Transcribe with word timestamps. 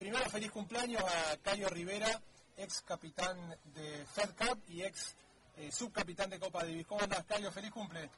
Primero, 0.00 0.30
feliz 0.30 0.50
cumpleaños 0.50 1.02
a 1.04 1.36
Cayo 1.42 1.68
Rivera, 1.68 2.08
ex 2.56 2.80
capitán 2.80 3.36
de 3.64 4.06
Fed 4.06 4.30
Cup 4.34 4.58
y 4.68 4.82
ex 4.82 5.14
eh, 5.58 5.70
subcapitán 5.70 6.30
de 6.30 6.40
Copa 6.40 6.64
Davis. 6.64 6.86
¿Cómo 6.86 7.02
andás, 7.02 7.22
Cayo? 7.26 7.52
Feliz 7.52 7.70
cumple. 7.70 8.08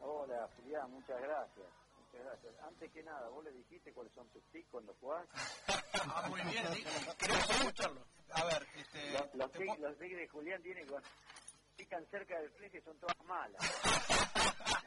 Hola, 0.00 0.46
Julián, 0.54 0.90
muchas 0.90 1.18
gracias. 1.22 1.66
Muchas 1.98 2.26
gracias. 2.26 2.54
Antes 2.68 2.92
que 2.92 3.02
nada, 3.02 3.30
vos 3.30 3.42
le 3.44 3.52
dijiste 3.52 3.94
cuáles 3.94 4.12
son 4.12 4.28
tus 4.28 4.44
tics 4.52 4.68
cuando 4.70 4.94
jugás. 5.00 5.26
ah, 6.04 6.26
muy 6.28 6.42
bien, 6.42 6.66
sí. 6.74 6.84
queremos 7.16 7.48
escucharlo. 7.48 8.04
A 8.32 8.44
ver, 8.44 8.66
este... 8.76 9.12
Los, 9.12 9.34
los, 9.34 9.52
tics, 9.52 9.78
los 9.78 9.98
tics 9.98 10.16
de 10.18 10.28
Julián 10.28 10.62
tienen 10.62 10.86
pican 11.78 12.06
cerca 12.10 12.38
del 12.38 12.50
fleje 12.50 12.82
son 12.82 12.98
todas 12.98 13.16
malas. 13.24 13.58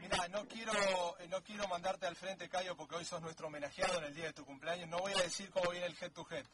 Mira, 0.00 0.28
no 0.28 0.46
quiero, 0.46 0.72
eh, 1.18 1.28
no 1.28 1.42
quiero 1.42 1.66
mandarte 1.68 2.06
al 2.06 2.16
frente, 2.16 2.48
Cayo, 2.48 2.76
porque 2.76 2.96
hoy 2.96 3.04
sos 3.04 3.20
nuestro 3.22 3.46
homenajeado 3.48 3.98
en 3.98 4.04
el 4.04 4.14
día 4.14 4.26
de 4.26 4.32
tu 4.32 4.44
cumpleaños. 4.44 4.88
No 4.88 4.98
voy 4.98 5.12
a 5.12 5.22
decir 5.22 5.50
cómo 5.50 5.70
viene 5.70 5.86
el 5.86 5.96
head 6.00 6.12
to 6.12 6.26
head. 6.30 6.46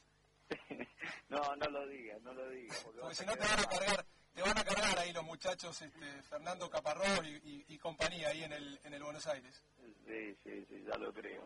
no, 1.28 1.56
no 1.56 1.66
lo 1.70 1.86
digas, 1.86 2.20
no 2.22 2.33
lo 2.33 2.48
digas. 2.50 2.81
Porque, 2.84 3.00
porque 3.00 3.14
si 3.14 3.27
no 3.27 3.33
te 3.34 3.41
van 3.41 3.61
a 3.61 3.64
cargar, 3.64 4.06
te 4.34 4.42
van 4.42 4.58
a 4.58 4.64
cargar 4.64 4.98
ahí 4.98 5.12
los 5.12 5.25
muchachos, 5.25 5.83
este, 5.83 6.22
Fernando 6.22 6.70
Caparrós 6.70 7.20
y, 7.25 7.36
y, 7.48 7.64
y, 7.69 7.78
compañía 7.78 8.28
ahí 8.28 8.44
en 8.44 8.53
el, 8.53 8.81
en 8.84 8.94
el 8.94 9.03
Buenos 9.03 9.27
Aires. 9.27 9.64
Sí, 10.06 10.34
sí, 10.42 10.64
sí, 10.69 10.84
ya 10.86 10.97
lo 10.98 11.12
creo. 11.12 11.42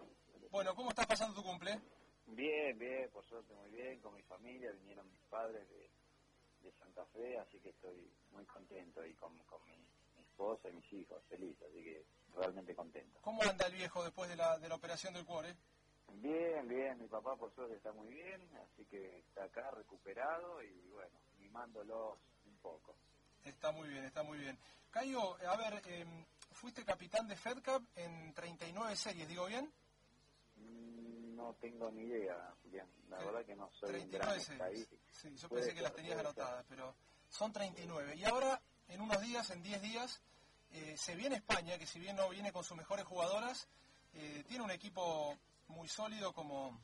Bueno, 0.51 0.75
¿cómo 0.75 0.91
estás 0.91 1.07
pasando 1.07 1.35
tu 1.35 1.42
cumple? 1.42 1.81
Bien, 2.27 2.79
bien, 2.79 3.09
por 3.11 3.25
suerte 3.25 3.55
muy 3.55 3.70
bien, 3.70 4.01
con 4.01 4.15
mi 4.15 4.23
familia, 4.23 4.70
vinieron 4.73 5.09
mis 5.11 5.23
padres 5.31 5.69
de, 5.69 5.91
de 6.61 6.73
Santa 6.73 7.05
Fe, 7.07 7.39
así 7.39 7.59
que 7.61 7.70
estoy 7.70 8.13
muy 8.33 8.45
contento 8.47 9.01
ahí 9.01 9.15
con, 9.15 9.37
con 9.45 9.65
mi 9.65 9.77
esposa 10.37 10.69
y 10.69 10.73
mis 10.73 10.92
hijos, 10.92 11.23
feliz, 11.31 11.56
así 11.62 11.83
que 11.83 12.05
realmente 12.34 12.75
contento. 12.75 13.19
¿Cómo 13.23 13.42
anda 13.42 13.67
el 13.67 13.73
viejo 13.73 14.05
después 14.05 14.29
de 14.29 14.37
la, 14.37 14.59
de 14.59 14.69
la 14.69 14.75
operación 14.75 15.15
del 15.15 15.25
cuore? 15.25 15.56
Bien, 16.12 16.69
bien, 16.69 16.98
mi 16.98 17.09
papá 17.09 17.34
por 17.37 17.53
suerte 17.55 17.77
está 17.77 17.91
muy 17.92 18.09
bien, 18.12 18.41
así 18.59 18.84
que 18.84 19.19
está 19.20 19.45
acá 19.45 19.70
recuperado 19.70 20.62
y 20.62 20.89
bueno, 20.91 21.19
mimándolos 21.39 22.19
un 22.47 22.57
poco. 22.59 22.95
Está 23.45 23.73
muy 23.73 23.89
bien, 23.89 24.05
está 24.05 24.23
muy 24.23 24.39
bien. 24.39 24.59
Cayo, 24.91 25.37
a 25.48 25.57
ver, 25.57 25.83
eh, 25.87 26.05
fuiste 26.53 26.84
capitán 26.84 27.27
de 27.29 27.37
Fed 27.37 27.62
Cup 27.64 27.87
en 27.97 28.34
39 28.34 28.95
series, 28.95 29.29
¿digo 29.29 29.47
bien? 29.47 29.73
Mm, 30.57 31.34
No 31.37 31.55
tengo 31.55 31.91
ni 31.91 32.03
idea, 32.03 32.55
Julián. 32.62 32.89
La 33.09 33.19
verdad 33.19 33.45
que 33.45 33.57
no 33.57 33.70
soy 33.73 33.89
un 33.89 34.11
39 34.11 34.19
gran 34.19 34.41
series. 34.41 34.89
Sí, 35.11 35.34
yo 35.37 35.48
pensé 35.48 35.75
que 35.75 35.81
las 35.83 35.95
tenías 35.95 36.19
anotadas, 36.19 36.64
pero 36.69 36.95
son 37.29 37.53
39. 37.53 38.17
Y 38.17 38.25
ahora, 38.25 38.61
en 38.89 39.01
unos 39.01 39.20
días, 39.20 39.51
en 39.51 39.62
10 39.62 39.83
días, 39.83 40.20
eh, 40.73 40.97
se 40.97 41.15
viene 41.15 41.37
España, 41.37 41.79
que 41.79 41.87
si 41.87 41.98
bien 41.98 42.17
no 42.17 42.29
viene 42.29 42.53
con 42.53 42.65
sus 42.65 42.77
mejores 42.77 43.05
jugadoras, 43.05 43.69
eh, 44.15 44.45
tiene 44.47 44.65
un 44.65 44.70
equipo 44.70 45.37
muy 45.69 45.89
sólido 45.89 46.33
como 46.33 46.79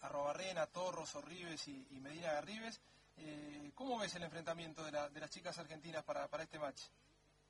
Arrobarrena, 0.00 0.66
Torros, 0.66 1.14
Orribes 1.14 1.66
y, 1.68 1.86
Medina 2.00 2.32
Garribes. 2.32 2.80
Eh, 3.16 3.70
¿Cómo 3.74 3.98
ves 3.98 4.14
el 4.14 4.22
enfrentamiento 4.24 4.84
de, 4.84 4.92
la- 4.92 5.08
las 5.08 5.30
chicas 5.30 5.58
argentinas 5.58 6.02
para, 6.04 6.24
este 6.42 6.58
match? 6.58 6.82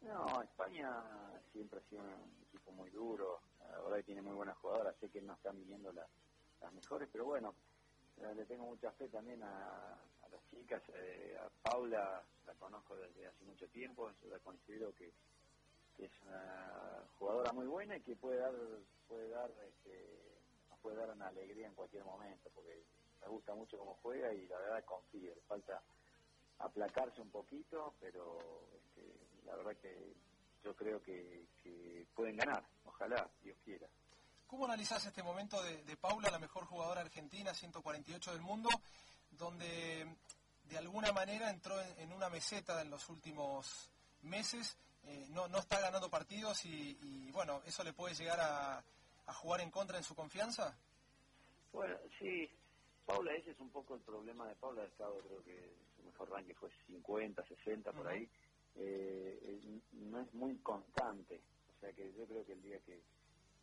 No, 0.02 0.42
España 0.42 0.90
siempre 1.52 1.78
ha 1.78 1.88
sido 1.88 2.02
un 2.02 2.44
equipo 2.48 2.72
muy 2.72 2.90
duro. 2.90 3.40
Ahora 3.76 3.96
que 3.98 4.02
tiene 4.04 4.22
muy 4.22 4.34
buenas 4.34 4.56
jugadoras. 4.58 4.96
Sé 5.00 5.08
que 5.08 5.22
no 5.22 5.34
están 5.34 5.56
viniendo 5.58 5.92
las, 5.92 6.08
las 6.60 6.72
mejores, 6.72 7.08
pero 7.10 7.24
bueno, 7.24 7.54
le 8.34 8.44
tengo 8.44 8.64
mucha 8.66 8.90
fe 8.92 9.08
también 9.08 9.42
a 9.42 9.96
las 10.32 10.44
chicas. 10.50 10.82
Eh, 10.94 11.36
a 11.38 11.48
Paula 11.62 12.22
la 12.46 12.54
conozco 12.54 12.96
desde 12.96 13.26
hace 13.26 13.44
mucho 13.44 13.68
tiempo. 13.68 14.10
Yo 14.22 14.30
la 14.30 14.38
considero 14.38 14.94
que, 14.94 15.12
es 15.98 16.10
una 16.26 17.04
jugadora 17.18 17.52
muy 17.52 17.66
buena 17.66 17.96
y 17.96 18.00
que 18.00 18.16
puede 18.16 18.38
dar, 18.38 18.54
puede 19.06 19.28
dar, 19.28 19.50
este, 19.68 20.18
puede 20.80 20.96
dar 20.96 21.10
una 21.10 21.28
alegría 21.28 21.68
en 21.68 21.74
cualquier 21.74 22.04
momento, 22.04 22.50
porque 22.54 22.82
me 23.20 23.28
gusta 23.28 23.54
mucho 23.54 23.78
cómo 23.78 23.96
juega 24.02 24.32
y 24.32 24.48
la 24.48 24.58
verdad 24.58 24.84
confío. 24.84 25.32
Falta 25.46 25.80
aplacarse 26.58 27.20
un 27.20 27.30
poquito, 27.30 27.94
pero 28.00 28.38
este, 28.74 29.02
la 29.44 29.54
verdad 29.54 29.76
que 29.76 30.14
yo 30.64 30.74
creo 30.74 31.00
que, 31.02 31.46
pueden 32.16 32.36
ganar, 32.36 32.64
ojalá, 32.84 33.28
Dios 33.42 33.56
quiera. 33.64 33.86
¿Cómo 34.46 34.64
analizás 34.66 35.06
este 35.06 35.22
momento 35.22 35.62
de 35.62 35.96
Paula, 35.96 36.30
la 36.30 36.38
mejor 36.38 36.66
jugadora 36.66 37.00
argentina, 37.00 37.54
148 37.54 38.32
del 38.32 38.42
mundo, 38.42 38.68
donde 39.38 40.06
de 40.64 40.78
alguna 40.78 41.12
manera 41.12 41.50
entró 41.50 41.80
en, 41.80 42.00
en 42.00 42.12
una 42.12 42.28
meseta 42.28 42.80
en 42.82 42.90
los 42.90 43.08
últimos 43.08 43.90
meses, 44.22 44.76
eh, 45.04 45.26
no, 45.30 45.48
no 45.48 45.58
está 45.58 45.80
ganando 45.80 46.08
partidos 46.08 46.64
y, 46.64 46.96
y, 47.02 47.30
bueno, 47.32 47.60
eso 47.66 47.82
le 47.82 47.92
puede 47.92 48.14
llegar 48.14 48.40
a, 48.40 48.82
a 49.26 49.32
jugar 49.34 49.60
en 49.60 49.70
contra 49.70 49.98
en 49.98 50.04
su 50.04 50.14
confianza? 50.14 50.76
Bueno, 51.72 51.96
sí, 52.18 52.48
Paula, 53.04 53.34
ese 53.34 53.50
es 53.50 53.60
un 53.60 53.70
poco 53.70 53.94
el 53.94 54.00
problema 54.02 54.46
de 54.48 54.54
Paula, 54.56 54.84
estado, 54.84 55.18
creo 55.20 55.42
que 55.42 55.74
su 55.96 56.02
mejor 56.04 56.30
ranking 56.30 56.54
fue 56.54 56.70
50, 56.86 57.44
60 57.46 57.92
por 57.92 58.06
ahí, 58.08 58.28
eh, 58.76 59.38
eh, 59.42 59.80
no 59.92 60.20
es 60.20 60.32
muy 60.34 60.56
constante, 60.58 61.40
o 61.76 61.80
sea 61.80 61.92
que 61.92 62.12
yo 62.12 62.24
creo 62.26 62.44
que 62.44 62.52
el 62.52 62.62
día 62.62 62.78
que, 62.80 63.00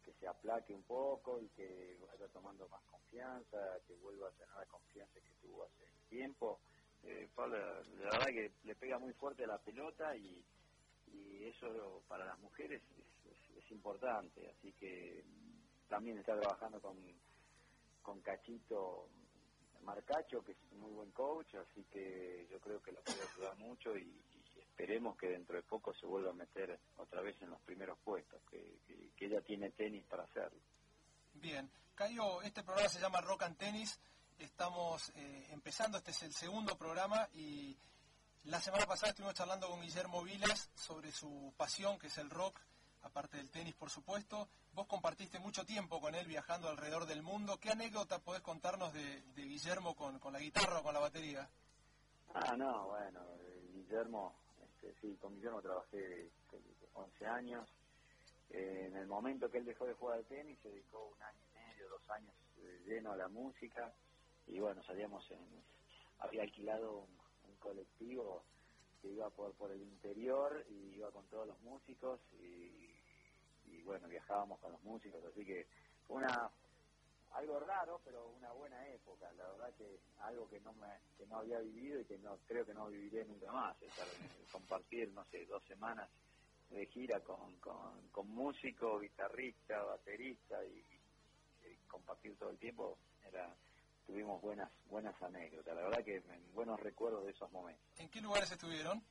que 0.04 0.14
se 0.20 0.28
aplaque 0.28 0.74
un 0.74 0.84
poco 0.84 1.40
y 1.40 1.48
que 1.50 1.98
tomando 2.30 2.68
más 2.70 2.82
confianza, 2.86 3.58
que 3.88 3.94
vuelva 3.96 4.30
a 4.30 4.32
tener 4.32 4.56
la 4.56 4.66
confianza 4.66 5.20
que 5.20 5.32
tuvo 5.42 5.66
hace 5.66 5.86
tiempo, 6.10 6.60
eh, 7.04 7.30
Paula, 7.34 7.58
la 7.58 8.12
verdad 8.12 8.28
que 8.28 8.52
le 8.64 8.76
pega 8.76 9.00
muy 9.00 9.14
fuerte 9.14 9.44
a 9.44 9.48
la 9.48 9.58
pelota 9.60 10.16
y, 10.16 10.44
eso 11.42 12.04
para 12.08 12.26
las 12.26 12.38
mujeres 12.40 12.82
es, 13.58 13.72
importante, 13.72 14.48
así 14.50 14.72
que 14.74 15.24
también 15.88 16.18
está 16.20 16.36
trabajando 16.36 16.80
con, 16.82 16.98
con 18.04 18.20
Cachito 18.22 19.10
Marcacho, 19.84 20.42
que 20.44 20.52
es 20.52 20.58
un 20.72 20.82
muy 20.82 20.92
buen 20.92 21.12
coach, 21.12 21.56
así 21.56 21.84
que 21.86 22.48
yo 22.52 22.60
creo 22.60 22.82
que 22.82 22.92
la 22.92 23.02
puede 23.02 23.22
ayudar 23.22 23.58
mucho 23.58 23.96
y, 23.98 24.02
y 24.04 24.60
esperemos 24.60 25.18
que 25.18 25.28
dentro 25.30 25.56
de 25.56 25.64
poco 25.64 25.94
se 25.94 26.06
vuelva 26.06 26.32
a 26.32 26.34
meter 26.34 26.80
otra 26.98 27.22
vez 27.22 27.42
en 27.42 27.50
los 27.52 27.62
primeros 27.62 27.98
puestos, 28.00 28.42
que, 28.50 28.80
que- 28.88 29.10
que 29.16 29.26
ella 29.26 29.42
tiene 29.42 29.72
tenis 29.72 30.06
para 30.06 30.24
hacerlo. 30.24 30.60
Bien, 31.42 31.72
Cayo, 31.96 32.42
este 32.42 32.64
programa 32.64 32.90
se 32.90 33.00
llama 33.00 33.22
Rock 33.22 33.44
and 33.44 33.56
Tennis, 33.56 33.98
estamos 34.40 35.10
eh, 35.16 35.48
empezando, 35.52 35.98
este 35.98 36.12
es 36.12 36.24
el 36.24 36.34
segundo 36.34 36.78
programa 36.78 37.30
y 37.34 37.78
la 38.44 38.60
semana 38.60 38.86
pasada 38.86 39.12
estuvimos 39.12 39.36
charlando 39.36 39.70
con 39.70 39.80
Guillermo 39.82 40.22
Vilas 40.22 40.70
sobre 40.76 41.14
su 41.14 41.54
pasión, 41.56 41.98
que 41.98 42.08
es 42.08 42.18
el 42.18 42.30
rock, 42.30 42.60
aparte 43.04 43.38
del 43.38 43.50
tenis, 43.50 43.74
por 43.76 43.90
supuesto. 43.90 44.50
Vos 44.74 44.86
compartiste 44.88 45.40
mucho 45.40 45.66
tiempo 45.66 46.02
con 46.02 46.14
él 46.14 46.28
viajando 46.28 46.68
alrededor 46.68 47.06
del 47.06 47.22
mundo. 47.22 47.58
¿Qué 47.58 47.70
anécdota 47.70 48.20
podés 48.20 48.42
contarnos 48.42 48.92
de, 48.92 49.24
Guillermo 49.36 49.96
con, 49.96 50.20
la 50.34 50.40
guitarra 50.40 50.80
o 50.80 50.84
con 50.84 50.94
la 50.94 51.00
batería? 51.00 51.50
Ah, 52.34 52.58
no, 52.58 52.88
bueno, 52.88 53.22
eh, 53.40 53.70
Guillermo, 53.76 54.36
este, 54.62 54.94
sí, 55.00 55.18
con 55.22 55.36
Guillermo 55.36 55.62
trabajé 55.62 56.30
creo 56.50 56.62
que 56.62 56.90
11 56.96 57.28
años. 57.28 57.70
En 58.50 58.96
el 58.96 59.08
momento 59.08 59.50
que 59.50 59.60
él 59.60 59.66
dejó 59.66 59.86
de 59.86 59.94
jugar 59.94 60.18
al 60.18 60.26
tenis, 60.26 60.58
se 60.62 60.70
dedicó 60.70 61.14
un 61.16 61.22
año 61.22 61.40
y 61.52 61.58
medio, 61.58 61.90
dos 61.90 62.10
años 62.10 62.34
eh, 62.58 62.82
lleno 62.86 63.12
a 63.12 63.18
la 63.18 63.28
música. 63.28 63.94
Y 64.48 64.60
bueno, 64.60 64.84
salíamos 64.84 65.30
en. 65.32 65.64
Había 66.20 66.44
alquilado 66.44 67.00
un, 67.00 67.20
colectivo 67.60 68.46
que 69.02 69.10
iba 69.10 69.30
por, 69.32 69.54
por 69.56 69.70
el 69.70 69.82
interior 69.82 70.66
y 70.70 70.96
iba 70.96 71.12
con 71.12 71.26
todos 71.28 71.46
los 71.46 71.60
músicos. 71.62 72.22
Y, 72.42 72.96
y 73.66 73.82
bueno, 73.84 74.08
viajábamos 74.08 74.60
con 74.60 74.72
los 74.72 74.82
músicos, 74.84 75.24
así 75.26 75.46
que 75.46 75.68
una 76.08 76.50
algo 77.32 77.60
raro, 77.60 78.02
pero 78.04 78.30
una 78.30 78.52
buena 78.54 78.88
época. 78.88 79.32
La 79.34 79.48
verdad 79.52 79.74
que 79.78 80.00
algo 80.22 80.50
que 80.50 80.60
no 80.62 80.74
me, 80.74 80.88
que 81.18 81.28
no 81.28 81.38
había 81.38 81.60
vivido 81.60 82.00
y 82.00 82.06
que 82.06 82.18
no 82.18 82.38
creo 82.48 82.66
que 82.66 82.74
no 82.74 82.88
viviré 82.88 83.26
nunca 83.26 83.52
más. 83.52 83.80
Eh, 83.82 83.90
compartir, 84.52 85.12
no 85.12 85.24
sé, 85.26 85.46
dos 85.46 85.64
semanas 85.66 86.10
de 86.70 86.86
gira 86.88 87.20
con, 87.22 87.58
con, 87.60 88.10
con 88.12 88.28
músico, 88.30 89.00
guitarrista, 89.00 89.82
baterista 89.84 90.64
y, 90.66 90.84
y 91.68 91.76
compartir 91.88 92.38
todo 92.38 92.52
el 92.52 92.58
tiempo 92.58 92.98
era 93.28 93.54
tuvimos 94.06 94.42
buenas 94.42 94.72
buenas 94.90 95.22
anécdotas. 95.22 95.76
La 95.76 95.84
verdad 95.84 96.04
que 96.04 96.22
buenos 96.54 96.80
recuerdos 96.80 97.26
de 97.26 97.32
esos 97.32 97.52
momentos. 97.52 97.84
¿En 98.00 98.10
qué 98.10 98.22
lugares 98.22 98.52
estuvieron? 98.52 99.04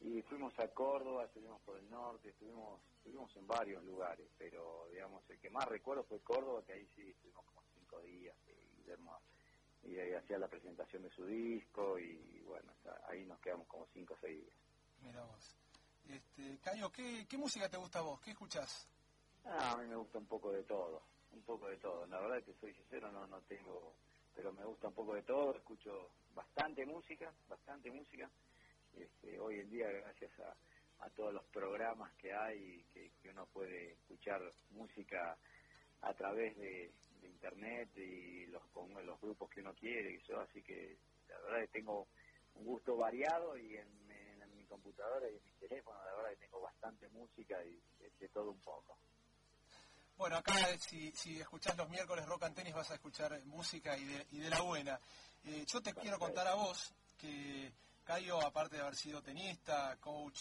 Y 0.00 0.20
fuimos 0.22 0.58
a 0.58 0.68
Córdoba, 0.68 1.24
estuvimos 1.24 1.60
por 1.62 1.78
el 1.78 1.88
norte, 1.88 2.30
estuvimos 2.30 2.80
estuvimos 2.96 3.34
en 3.36 3.46
varios 3.46 3.82
lugares, 3.84 4.28
pero 4.38 4.88
digamos 4.92 5.22
el 5.30 5.38
que 5.38 5.50
más 5.50 5.66
recuerdo 5.66 6.04
fue 6.04 6.20
Córdoba, 6.20 6.62
que 6.64 6.72
ahí 6.72 6.86
sí 6.94 7.10
estuvimos 7.10 7.44
como 7.46 7.62
y 9.84 9.98
ahí 9.98 10.14
hacía 10.14 10.38
la 10.38 10.48
presentación 10.48 11.02
de 11.02 11.10
su 11.10 11.24
disco 11.26 11.98
y 11.98 12.40
bueno, 12.46 12.72
ahí 13.08 13.24
nos 13.24 13.38
quedamos 13.40 13.66
como 13.66 13.86
cinco 13.92 14.14
o 14.14 14.18
seis 14.20 14.40
días. 14.40 14.56
Mira 15.02 15.22
vos. 15.24 15.41
Este, 16.36 16.58
Cayo, 16.60 16.90
¿qué, 16.90 17.26
¿qué 17.28 17.36
música 17.36 17.68
te 17.68 17.76
gusta 17.76 17.98
a 17.98 18.02
vos? 18.02 18.20
¿Qué 18.22 18.30
escuchás? 18.30 18.88
Ah, 19.44 19.72
a 19.72 19.76
mí 19.76 19.86
me 19.86 19.96
gusta 19.96 20.18
un 20.18 20.26
poco 20.26 20.50
de 20.50 20.62
todo, 20.62 21.02
un 21.32 21.42
poco 21.42 21.68
de 21.68 21.76
todo. 21.76 22.06
La 22.06 22.20
verdad 22.20 22.38
es 22.38 22.44
que 22.44 22.54
soy 22.54 22.72
sincero, 22.74 23.12
no, 23.12 23.26
no 23.26 23.40
tengo, 23.42 23.94
pero 24.34 24.52
me 24.52 24.64
gusta 24.64 24.88
un 24.88 24.94
poco 24.94 25.14
de 25.14 25.22
todo, 25.22 25.54
escucho 25.54 26.10
bastante 26.34 26.86
música, 26.86 27.30
bastante 27.48 27.90
música. 27.90 28.30
Este, 28.96 29.38
hoy 29.38 29.60
en 29.60 29.70
día, 29.70 29.90
gracias 29.90 30.30
a, 30.40 30.56
todos 31.16 31.34
los 31.34 31.44
programas 31.46 32.12
que 32.14 32.32
hay, 32.32 32.84
que, 32.94 33.10
que 33.20 33.30
uno 33.30 33.44
puede 33.46 33.92
escuchar 33.92 34.40
música 34.70 35.36
a 36.00 36.14
través 36.14 36.56
de, 36.56 36.92
internet 37.24 37.88
y 37.96 38.46
los 38.46 38.62
con 38.68 38.88
los 39.04 39.20
grupos 39.20 39.50
que 39.50 39.60
uno 39.60 39.74
quiere 39.74 40.12
y 40.12 40.16
eso, 40.16 40.40
así 40.40 40.62
que 40.62 40.96
la 41.28 41.38
verdad 41.40 41.60
que 41.60 41.78
tengo 41.78 42.06
un 42.54 42.64
gusto 42.64 42.96
variado 42.96 43.56
y 43.56 43.76
en, 43.76 44.11
computadora 44.72 45.30
y 45.30 45.36
en 45.36 45.44
mi 45.44 45.52
teléfono 45.52 45.98
la 46.04 46.14
verdad 46.14 46.30
que 46.30 46.46
tengo 46.46 46.60
bastante 46.60 47.08
música 47.10 47.62
y 47.64 47.80
de, 48.18 48.28
todo 48.28 48.50
un 48.50 48.60
poco. 48.60 48.96
Bueno, 50.16 50.36
acá 50.36 50.54
si, 50.78 51.12
si 51.12 51.40
escuchás 51.40 51.76
los 51.76 51.88
miércoles 51.88 52.24
rock 52.26 52.44
and 52.44 52.56
tenis 52.56 52.74
vas 52.74 52.90
a 52.90 52.94
escuchar 52.94 53.38
música 53.44 53.96
y 53.96 54.04
de, 54.04 54.26
y 54.30 54.38
de 54.38 54.50
la 54.50 54.60
buena. 54.62 54.98
Eh, 55.44 55.64
yo 55.66 55.82
te 55.82 55.92
quiero 55.92 56.18
contar 56.18 56.46
a 56.46 56.54
vos 56.54 56.94
que 57.18 57.72
Cayo, 58.04 58.40
aparte 58.44 58.76
de 58.76 58.82
haber 58.82 58.96
sido 58.96 59.22
tenista, 59.22 59.96
coach, 60.00 60.38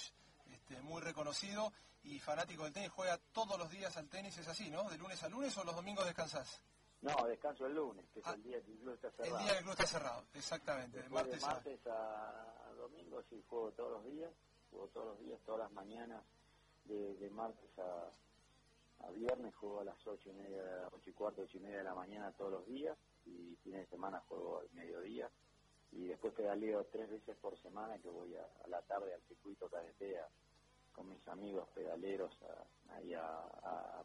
este, 0.51 0.81
muy 0.81 1.01
reconocido 1.01 1.71
y 2.03 2.19
fanático 2.19 2.63
del 2.63 2.73
tenis, 2.73 2.89
juega 2.89 3.19
todos 3.31 3.57
los 3.57 3.69
días 3.69 3.95
al 3.97 4.09
tenis, 4.09 4.37
es 4.37 4.47
así, 4.47 4.69
¿no? 4.69 4.89
¿De 4.89 4.97
lunes 4.97 5.21
a 5.23 5.29
lunes 5.29 5.55
o 5.57 5.63
los 5.63 5.75
domingos 5.75 6.05
descansás? 6.05 6.61
No, 7.01 7.15
descanso 7.27 7.65
el 7.65 7.73
lunes, 7.73 8.05
que 8.13 8.19
es 8.19 8.27
ah, 8.27 8.33
el 8.33 8.43
día 8.43 8.61
que 8.63 8.71
el 8.71 8.77
club 8.77 8.93
está 8.93 9.11
cerrado. 9.11 9.37
El 9.37 9.43
día 9.43 9.51
que 9.53 9.57
el 9.57 9.63
club 9.63 9.73
está 9.73 9.87
cerrado, 9.87 10.25
exactamente. 10.33 11.01
de 11.01 11.09
martes, 11.09 11.43
a... 11.87 12.60
domingo 12.81 13.23
sí 13.29 13.43
juego 13.47 13.71
todos 13.71 13.91
los 13.91 14.05
días, 14.05 14.31
juego 14.69 14.87
todos 14.87 15.07
los 15.07 15.19
días, 15.19 15.39
todas 15.45 15.61
las 15.61 15.71
mañanas, 15.71 16.23
de, 16.85 17.29
martes 17.29 17.69
a, 17.79 18.11
viernes 19.15 19.55
juego 19.55 19.81
a 19.81 19.83
las 19.83 20.07
ocho 20.07 20.29
y 20.29 20.33
media, 20.33 20.87
ocho 20.91 21.09
y 21.09 21.13
cuarto, 21.13 21.41
ocho 21.43 21.57
y 21.57 21.61
media 21.61 21.77
de 21.77 21.83
la 21.83 21.95
mañana 21.95 22.31
todos 22.33 22.51
los 22.51 22.67
días, 22.67 22.97
y 23.25 23.55
fines 23.63 23.81
de 23.81 23.87
semana 23.87 24.19
juego 24.27 24.59
al 24.59 24.69
mediodía, 24.73 25.29
y 25.91 26.07
después 26.07 26.33
pedaleo 26.33 26.85
tres 26.91 27.09
veces 27.09 27.35
por 27.37 27.57
semana 27.61 27.97
que 27.99 28.09
voy 28.09 28.35
a, 28.35 28.67
la 28.67 28.81
tarde 28.81 29.13
al 29.13 29.21
circuito 29.23 29.67
KDT 29.69 30.03
con 30.93 31.07
mis 31.09 31.25
amigos 31.27 31.67
pedaleros 31.73 32.37
a, 32.43 32.95
ahí 32.95 33.13
a 33.13 34.03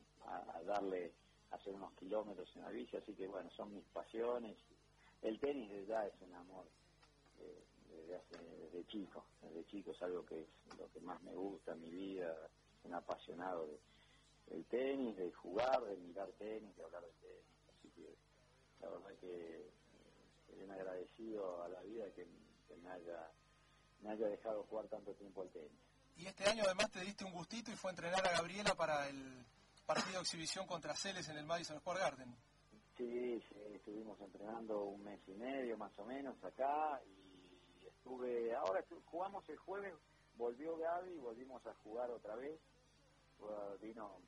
darle 0.65 1.13
hacer 1.51 1.75
unos 1.75 1.93
kilómetros 1.95 2.49
en 2.57 2.63
la 2.63 2.71
bici, 2.71 2.97
así 2.97 3.15
que 3.15 3.27
bueno, 3.27 3.51
son 3.51 3.75
mis 3.75 3.85
pasiones. 3.87 4.57
El 5.23 5.39
tenis 5.41 5.87
ya 5.87 6.07
es 6.07 6.15
un 6.21 6.35
amor 6.35 6.67
eh, 7.41 7.65
desde, 7.97 8.17
hace, 8.17 8.37
desde 8.63 8.87
chico, 8.87 9.25
desde 9.43 9.67
chico 9.67 9.93
es 9.93 10.03
algo 10.03 10.25
que 10.25 10.41
es 10.41 10.79
lo 10.79 10.91
que 10.93 11.01
más 11.01 11.23
me 11.23 11.35
gusta 11.35 11.73
en 11.73 11.81
mi 11.81 11.91
vida, 11.91 12.35
un 12.85 12.95
apasionado 12.95 13.69
del 14.49 14.65
tenis, 14.67 15.17
de 15.17 15.33
jugar, 15.33 15.85
de 15.85 15.97
mirar 15.97 16.29
tenis, 16.39 16.77
de 16.77 16.85
hablar 16.85 17.03
de 17.03 17.13
tenis, 17.21 17.45
así 17.69 17.89
que 17.91 18.15
la 18.81 18.91
verdad 18.91 19.13
es 19.13 19.19
que 19.19 19.57
eh, 19.57 20.57
bien 20.57 20.71
agradecido 20.71 21.63
a 21.63 21.69
la 21.69 21.81
vida 21.83 22.11
que, 22.15 22.27
me 22.83 22.91
haya 22.91 23.31
me 24.03 24.11
haya 24.11 24.29
dejado 24.29 24.63
jugar 24.65 24.87
tanto 24.89 25.13
tiempo 25.15 25.43
al 25.43 25.49
tenis. 25.49 25.81
Y 26.17 26.27
este 26.27 26.45
año 26.45 26.63
además 26.65 26.91
te 26.91 27.01
diste 27.01 27.25
un 27.25 27.33
gustito 27.33 27.71
y 27.71 27.75
fue 27.75 27.91
entrenar 27.91 28.25
a 28.27 28.33
Gabriela 28.33 28.75
para 28.75 29.09
el 29.09 29.45
partido 29.87 30.17
de 30.17 30.23
exhibición 30.23 30.67
contra 30.67 30.95
Celes 30.95 31.29
en 31.29 31.39
el 31.39 31.47
Madison 31.47 31.81
Square 31.81 32.01
Garden. 32.01 32.37
Sí, 32.97 33.41
sí, 33.49 33.57
estuvimos 33.75 34.21
entrenando 34.21 34.85
un 34.85 35.03
mes 35.03 35.21
y 35.27 35.33
medio 35.33 35.77
más 35.77 35.93
o 35.99 36.05
menos 36.05 36.43
acá 36.45 37.01
y 37.07 37.36
estuve, 38.07 38.55
ahora 38.55 38.85
jugamos 39.07 39.49
el 39.49 39.57
jueves, 39.57 39.93
volvió 40.37 40.77
Gaby 40.77 41.11
y 41.11 41.19
volvimos 41.19 41.67
a 41.67 41.75
jugar 41.83 42.09
otra 42.11 42.37
vez. 42.37 42.61
Vino, 43.81 44.19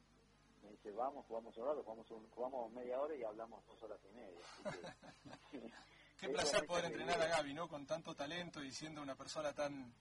me 0.63 0.71
dice, 0.71 0.91
vamos, 0.91 1.25
jugamos 1.27 1.57
un 1.57 1.65
rato, 1.65 1.83
jugamos, 1.85 2.07
jugamos 2.31 2.73
media 2.73 3.01
hora 3.01 3.15
y 3.15 3.23
hablamos 3.23 3.65
dos 3.67 3.81
horas 3.83 4.01
y 4.05 4.17
media. 4.17 4.41
Qué 6.21 6.29
placer 6.29 6.67
poder 6.67 6.87
entrenar 6.87 7.23
a 7.23 7.29
Gaby, 7.29 7.55
¿no? 7.55 7.69
Con 7.69 7.87
tanto 7.87 8.15
talento 8.17 8.63
y 8.63 8.73
siendo 8.73 9.01
una 9.01 9.15
persona 9.15 9.55
tan, 9.55 9.95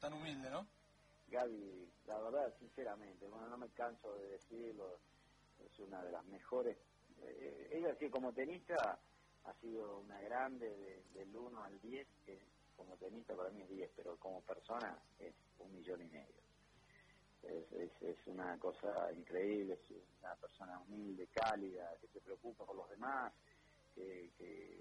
tan 0.00 0.12
humilde, 0.12 0.50
¿no? 0.50 0.66
Gaby, 1.28 1.88
la 2.06 2.18
verdad, 2.18 2.52
sinceramente, 2.58 3.28
bueno, 3.28 3.48
no 3.48 3.56
me 3.56 3.68
canso 3.70 4.12
de 4.16 4.30
decirlo, 4.30 4.98
es 5.64 5.78
una 5.78 6.02
de 6.02 6.10
las 6.10 6.24
mejores. 6.24 6.76
Eh, 7.22 7.68
ella 7.72 7.96
que 7.96 8.10
como 8.10 8.32
tenista 8.32 8.98
ha 9.44 9.54
sido 9.60 10.00
una 10.00 10.20
grande 10.20 11.04
del 11.14 11.34
1 11.34 11.62
al 11.62 11.80
10, 11.80 12.08
que 12.26 12.52
como 12.76 12.96
tenista 12.96 13.34
para 13.34 13.50
mí 13.50 13.62
es 13.62 13.68
10, 13.68 13.90
pero 13.96 14.16
como 14.16 14.40
persona 14.42 14.98
es 15.18 15.34
un 15.58 15.72
millón 15.74 16.02
y 16.02 16.06
medio. 16.06 16.42
Es, 17.42 18.26
una 18.26 18.56
cosa 18.58 19.12
increíble, 19.12 19.74
es 19.74 19.96
una 20.20 20.34
persona 20.36 20.78
humilde, 20.80 21.28
cálida, 21.32 21.96
que 22.00 22.06
se 22.08 22.20
preocupa 22.20 22.64
por 22.64 22.76
los 22.76 22.88
demás, 22.88 23.32
que, 23.94 24.30
que 24.38 24.78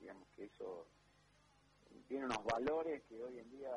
digamos 0.00 0.28
que 0.30 0.44
eso 0.44 0.86
tiene 2.08 2.24
unos 2.24 2.44
valores 2.44 3.04
que 3.04 3.22
hoy 3.22 3.38
en 3.38 3.48
día 3.50 3.70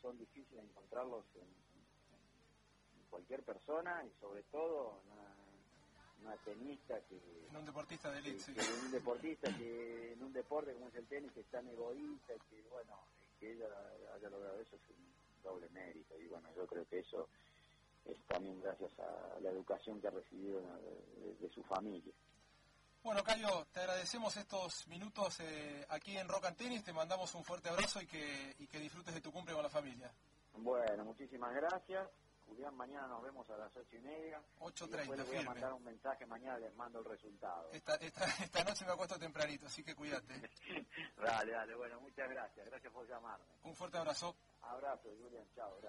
son 0.00 0.16
difíciles 0.16 0.64
encontrarlos 0.64 1.24
en, 1.34 1.64
cualquier 3.10 3.44
persona 3.44 4.02
y 4.04 4.10
sobre 4.18 4.42
todo 4.44 5.02
una, 5.12 5.36
una 6.24 6.36
tenista 6.38 6.98
que... 7.08 7.20
En 7.50 7.56
un 7.56 7.64
deportista 7.64 8.10
de 8.10 8.18
élite. 8.18 8.52
en 8.52 8.84
un 8.86 8.90
deportista 8.90 9.56
que 9.56 10.12
en 10.12 10.22
un 10.22 10.32
deporte 10.32 10.72
como 10.72 10.88
es 10.88 10.94
el 10.94 11.06
tenis 11.06 11.32
que 11.32 11.40
es 11.40 11.46
tan 11.46 11.66
egoísta, 11.68 12.34
que 12.50 12.62
bueno, 12.70 12.98
que 13.38 13.52
ella 13.52 13.66
haya 14.14 14.30
logrado 14.30 14.60
eso 14.60 14.76
es 14.76 14.82
un 14.88 15.42
doble 15.42 15.68
mérito 15.70 16.18
y 16.18 16.26
bueno, 16.28 16.48
yo 16.56 16.66
creo 16.66 16.86
que 16.88 17.00
eso 17.00 17.28
es 18.06 18.18
también 18.26 18.60
gracias 18.60 18.90
a 18.98 19.40
la 19.40 19.50
educación 19.50 20.00
que 20.00 20.08
ha 20.08 20.10
recibido 20.10 20.60
de, 21.40 21.50
su 21.50 21.62
familia. 21.62 22.12
Bueno, 23.02 23.22
Cayo, 23.22 23.66
te 23.72 23.80
agradecemos 23.80 24.36
estos 24.36 24.88
minutos 24.88 25.38
eh, 25.40 25.86
aquí 25.90 26.16
en 26.16 26.26
Rock 26.26 26.46
and 26.46 26.56
Tennis, 26.56 26.82
te 26.82 26.92
mandamos 26.92 27.34
un 27.34 27.44
fuerte 27.44 27.68
abrazo 27.68 28.00
y 28.00 28.06
que, 28.06 28.54
y 28.58 28.66
que 28.66 28.80
disfrutes 28.80 29.14
de 29.14 29.20
tu 29.20 29.30
cumple 29.30 29.54
con 29.54 29.62
la 29.62 29.68
familia. 29.68 30.10
Bueno, 30.54 31.04
muchísimas 31.04 31.54
gracias. 31.54 32.08
Julián, 32.46 32.74
mañana 32.76 33.06
nos 33.08 33.22
vemos 33.22 33.48
a 33.50 33.56
las 33.56 33.76
ocho 33.76 33.96
y 33.96 34.00
media. 34.00 34.42
8.30, 34.60 35.16
Les 35.16 35.26
voy 35.26 35.36
a 35.36 35.42
mandar 35.42 35.72
un 35.72 35.84
mensaje, 35.84 36.26
mañana 36.26 36.58
les 36.58 36.74
mando 36.74 36.98
el 36.98 37.04
resultado. 37.04 37.70
Esta, 37.72 37.94
esta, 37.96 38.24
esta 38.44 38.64
noche 38.64 38.84
me 38.84 38.92
acuesto 38.92 39.18
tempranito, 39.18 39.66
así 39.66 39.82
que 39.82 39.94
cuídate. 39.94 40.34
dale, 41.16 41.52
dale, 41.52 41.74
bueno, 41.74 42.00
muchas 42.00 42.28
gracias. 42.28 42.66
Gracias 42.66 42.92
por 42.92 43.08
llamarme. 43.08 43.44
Un 43.64 43.74
fuerte 43.74 43.98
abrazo. 43.98 44.36
Abrazo, 44.62 45.08
Julián, 45.20 45.46
chao, 45.54 45.70
gracias. 45.80 45.84